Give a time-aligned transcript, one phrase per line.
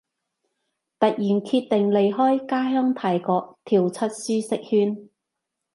[0.99, 5.09] 突然決定離開家鄉泰國，跳出舒適圈